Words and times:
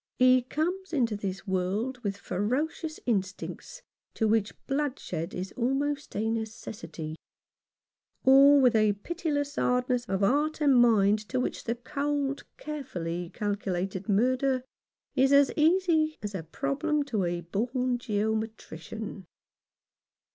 He 0.17 0.41
comes 0.41 0.93
into 0.93 1.15
the 1.15 1.35
world 1.45 1.99
with 1.99 2.17
ferocious 2.17 2.99
instincts 3.05 3.83
to 4.15 4.27
which 4.27 4.51
bloodshed 4.65 5.31
is 5.35 5.51
almost 5.51 6.15
a 6.15 6.27
necessity; 6.31 7.17
or 8.23 8.59
with 8.59 8.75
a 8.75 8.93
pitiless 8.93 9.57
hardness 9.57 10.05
of 10.05 10.21
heart 10.21 10.59
and 10.59 10.75
mind 10.75 11.19
to 11.29 11.39
which 11.39 11.65
the 11.65 11.75
cold, 11.75 12.45
carefully 12.57 13.29
calculated 13.31 14.09
murder 14.09 14.63
is 15.15 15.31
as 15.31 15.51
easy 15.55 16.17
as 16.23 16.33
a 16.33 16.41
problem 16.41 17.03
to 17.03 17.23
a 17.25 17.41
born 17.41 17.99
geometrician. 17.99 19.27